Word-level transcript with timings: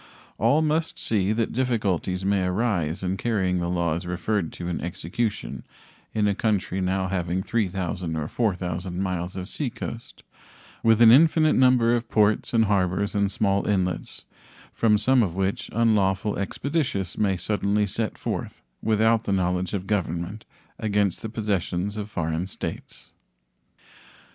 All 0.39 0.63
must 0.63 0.97
see 0.97 1.31
that 1.31 1.51
difficulties 1.53 2.25
may 2.25 2.43
arise 2.45 3.03
in 3.03 3.17
carrying 3.17 3.59
the 3.59 3.69
laws 3.69 4.07
referred 4.07 4.51
to 4.53 4.67
into 4.67 4.83
execution 4.83 5.63
in 6.11 6.27
a 6.27 6.33
country 6.33 6.81
now 6.81 7.07
having 7.07 7.43
3,000 7.43 8.15
or 8.15 8.27
4,000 8.27 8.99
miles 8.99 9.35
of 9.35 9.47
seacoast, 9.47 10.23
with 10.81 11.03
an 11.03 11.11
infinite 11.11 11.53
number 11.53 11.95
of 11.95 12.09
ports 12.09 12.51
and 12.51 12.65
harbors 12.65 13.13
and 13.13 13.31
small 13.31 13.67
inlets, 13.67 14.25
from 14.73 14.97
some 14.97 15.21
of 15.21 15.35
which 15.35 15.69
unlawful 15.71 16.35
expeditious 16.35 17.15
may 17.15 17.37
suddenly 17.37 17.85
set 17.85 18.17
forth, 18.17 18.63
without 18.81 19.25
the 19.25 19.31
knowledge 19.31 19.71
of 19.75 19.85
Government, 19.85 20.45
against 20.79 21.21
the 21.21 21.29
possessions 21.29 21.95
of 21.95 22.09
foreign 22.09 22.47
states. 22.47 23.11